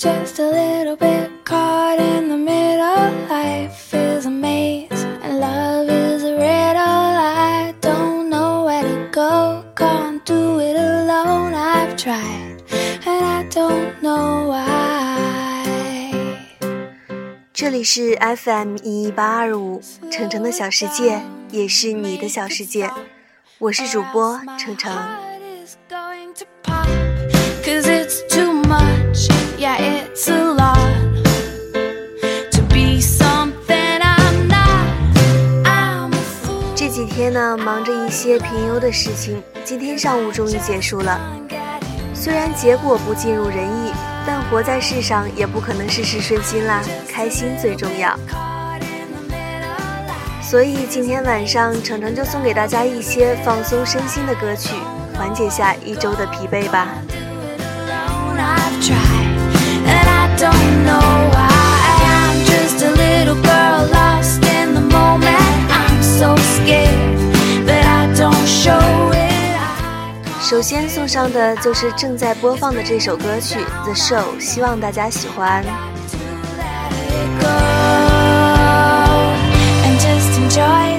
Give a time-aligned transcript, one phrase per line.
[0.00, 3.12] just a little bit caught in the middle.
[3.28, 6.80] Life is a maze and love is a riddle.
[6.80, 11.52] I don't know where to go, can't do it alone.
[11.52, 12.62] I've tried
[13.04, 15.66] and I don't know why.
[17.52, 21.20] 这里是 FM 一一八二五，程程的小世界，
[21.50, 22.90] 也是你的小世界。
[23.58, 24.90] 我是主播程程。
[27.62, 28.49] Cause it's too
[37.20, 41.20] 天呢，忙着一些评优的事情，今天上午终于结束了。
[42.14, 43.92] 虽然结果不尽如人意，
[44.26, 46.80] 但活在世上也不可能事事顺心啦，
[47.12, 48.18] 开心最重要。
[50.40, 54.70] 所以今天晚上，程程就送给大家一些放松身心的歌曲，
[55.12, 56.88] 缓解下一周的疲惫吧。
[57.86, 58.80] alone I've
[70.50, 75.64] 首先送上的就是正在播放的这首歌曲《The Show》，希望大家喜欢。
[80.00, 80.90] just enjoy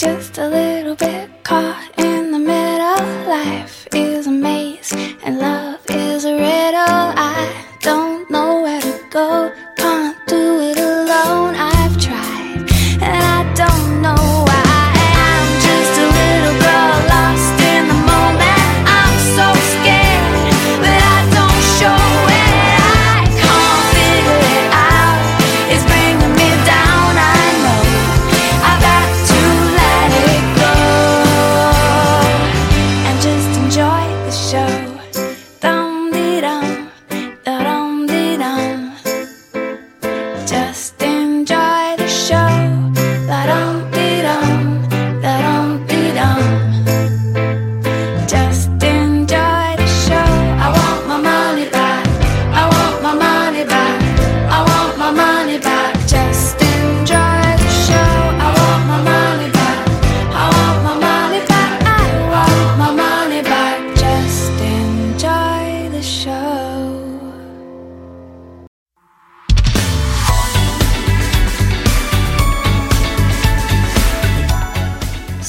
[0.00, 1.29] just a little bit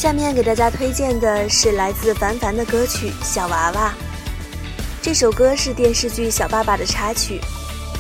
[0.01, 3.89] 下面给大家推荐的是来自凡凡的歌曲《小娃娃》。
[4.99, 7.39] 这首歌是电视剧《小爸爸》的插曲，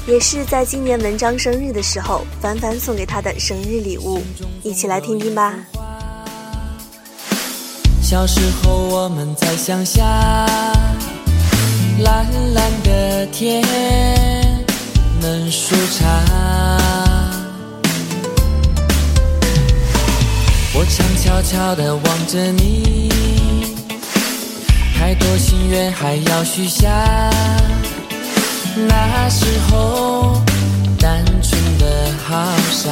[0.07, 4.23] 也是在今年文章生日的时候，凡凡送给他的生日礼物。
[4.63, 5.53] 一起来听听吧。
[8.01, 10.03] 小时候我们在乡下，
[11.99, 12.25] 蓝
[12.55, 13.63] 蓝的天，
[15.21, 17.00] 能数茶。
[20.81, 23.07] 我常悄悄地望着你，
[24.97, 26.89] 太多心愿还要许下。
[28.87, 30.41] 那时候
[30.97, 32.89] 单纯的好傻。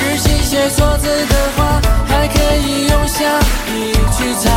[0.00, 4.50] 日记写错字的话，还可以用橡皮去擦。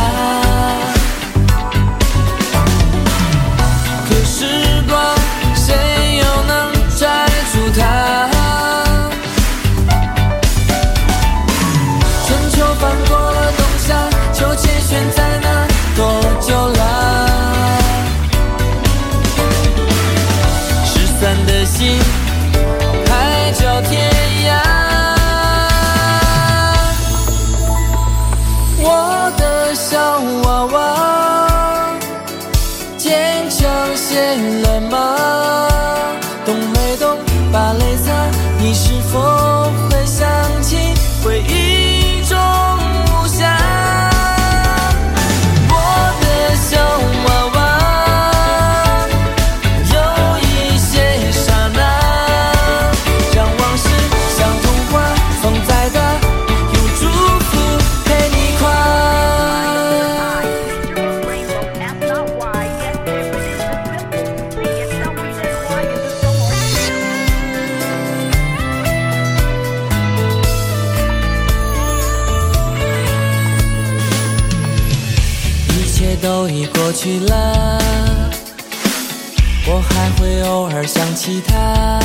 [34.08, 35.16] 见了吗？
[36.44, 37.18] 都没懂？
[37.52, 38.12] 把泪擦
[38.58, 39.65] 你是否
[79.68, 81.98] 我还会偶尔想起他。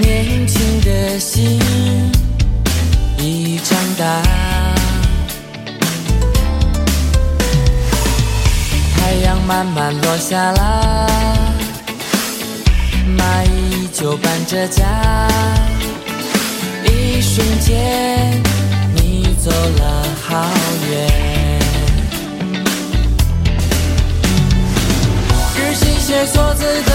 [0.00, 1.60] 年轻的心
[3.16, 4.22] 已长大，
[8.96, 11.06] 太阳慢慢落下啦，
[13.16, 15.28] 蚂蚁依旧搬着家。
[16.84, 18.42] 一瞬间，
[18.96, 20.44] 你走了好
[20.90, 21.29] 远。
[26.26, 26.89] 说自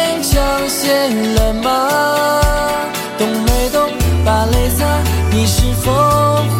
[0.00, 1.68] 坚强些了吗？
[3.18, 3.86] 懂没懂？
[4.24, 4.86] 把泪擦，
[5.30, 5.92] 你是否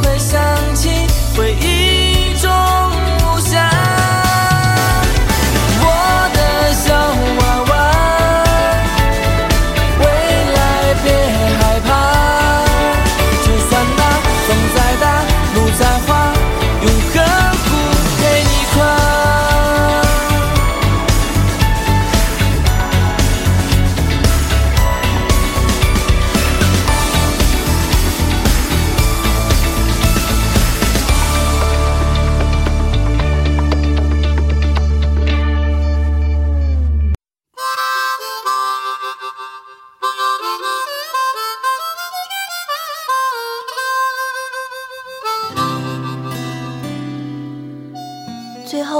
[0.03, 0.39] 会想
[0.75, 0.91] 起
[1.35, 1.69] 回忆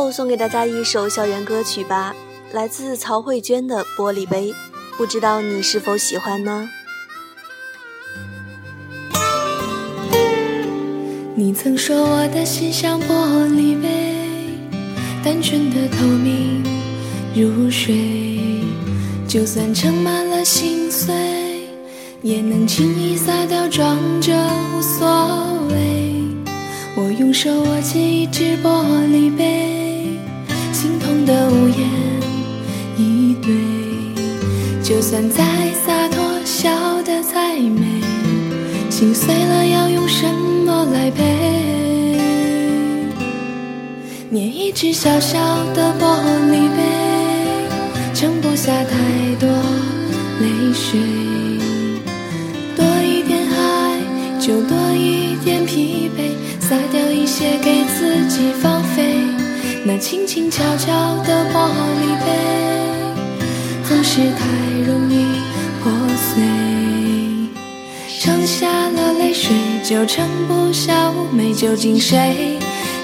[0.03, 2.15] 后送给大家一首校园歌曲吧，
[2.53, 4.51] 来自曹慧娟的《玻璃杯》，
[4.97, 6.71] 不知道你是否喜欢呢？
[11.35, 14.15] 你曾说我的心像玻璃杯，
[15.23, 16.65] 单纯的透明
[17.35, 17.95] 如水，
[19.29, 21.15] 就算盛满了心碎，
[22.23, 24.33] 也能轻易洒掉，装着
[24.75, 25.07] 无所
[25.69, 26.15] 谓。
[26.97, 29.90] 我用手握起一只玻璃杯，
[31.31, 31.89] 的无言
[32.99, 33.53] 以对，
[34.83, 35.45] 就算再
[35.87, 36.69] 洒脱，笑
[37.05, 38.03] 得再美。
[38.91, 40.27] 心碎了要用什
[40.67, 42.19] 么来陪？
[44.29, 45.39] 捏一只小小
[45.73, 46.05] 的玻
[46.51, 46.83] 璃杯，
[48.13, 48.97] 盛不下太
[49.39, 49.49] 多
[50.41, 50.99] 泪水。
[52.77, 54.01] 多一点爱，
[54.41, 58.51] 就多一点疲惫，洒掉一些给自己。
[60.01, 61.69] 轻轻悄悄的玻
[62.01, 62.27] 璃杯，
[63.87, 64.47] 总是太
[64.87, 65.27] 容易
[65.83, 66.43] 破碎。
[68.09, 69.55] 盛下了泪水，
[69.85, 71.53] 就盛不下妩媚。
[71.53, 72.59] 究竟谁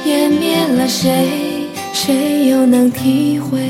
[0.06, 1.68] 湮灭了谁？
[1.92, 3.60] 谁又能体会？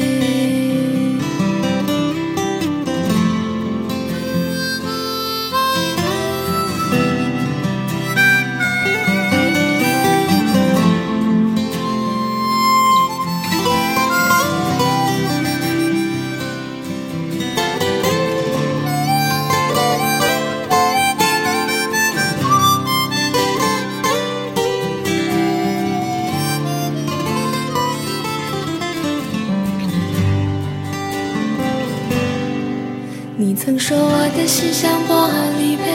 [33.56, 35.86] 曾说我的心像玻璃杯，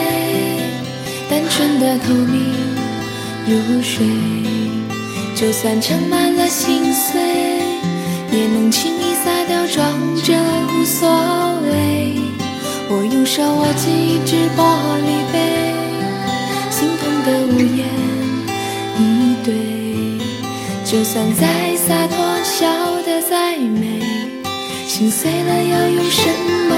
[1.30, 2.52] 单纯的透明
[3.46, 4.04] 如水，
[5.36, 7.20] 就算盛满了心碎，
[8.32, 9.86] 也能轻易洒掉，装
[10.22, 10.34] 着
[10.74, 11.08] 无所
[11.70, 12.18] 谓。
[12.90, 14.60] 我用手握紧一只玻
[15.06, 15.72] 璃杯，
[16.68, 17.86] 心痛的无言
[18.98, 19.54] 以对，
[20.84, 22.66] 就算再洒脱，笑
[23.06, 24.02] 得再美，
[24.88, 26.26] 心碎了要用什
[26.68, 26.74] 么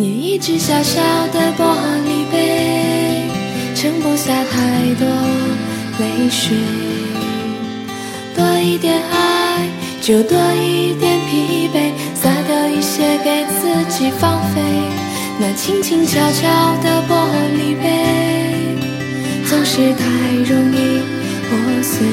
[0.00, 0.98] 捏一只小小
[1.30, 1.76] 的玻
[2.06, 3.28] 璃杯，
[3.74, 5.06] 盛不下太多
[5.98, 6.56] 泪水。
[8.34, 9.68] 多一点爱，
[10.00, 14.62] 就多一点疲惫，撒掉一些给自己放飞。
[15.38, 16.48] 那轻轻悄悄
[16.82, 17.28] 的玻
[17.58, 17.84] 璃杯，
[19.46, 20.06] 总是太
[20.48, 21.02] 容易
[21.44, 22.06] 破碎。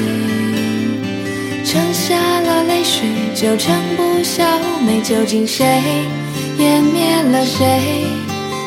[1.64, 5.64] 盛下了泪水，就盛不下妩媚，究竟谁
[6.58, 8.04] 湮灭了谁？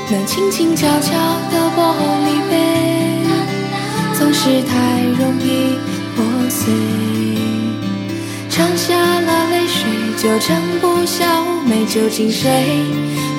[0.10, 1.12] 那轻轻悄悄
[1.52, 1.80] 的玻
[2.26, 2.54] 璃杯，
[4.18, 4.76] 总是太
[5.20, 5.76] 容易
[6.16, 6.74] 破碎。
[8.50, 9.84] 盛下了泪水，
[10.18, 12.50] 就盛不下妩媚，究竟谁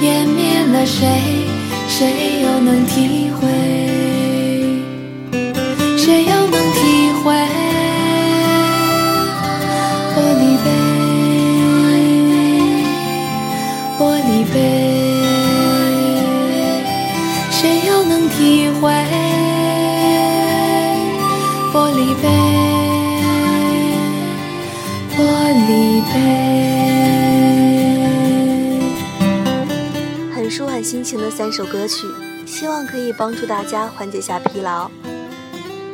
[0.02, 1.06] 湮灭了谁？
[1.88, 3.49] 谁又能体会？
[5.97, 7.62] 谁又能体会？
[31.34, 32.06] 三首歌曲，
[32.46, 34.90] 希望可以帮助大家缓解下疲劳。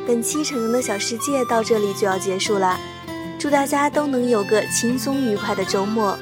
[0.04, 2.76] 本期成人的小世界到这里就要结束了，
[3.38, 6.18] 祝大家都能有个轻松愉快的周末。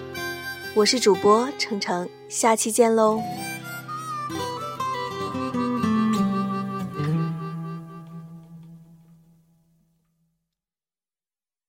[0.74, 3.22] 我是主播程程，下期见喽。